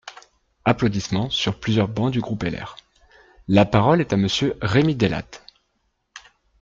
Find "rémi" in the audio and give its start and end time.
4.59-4.95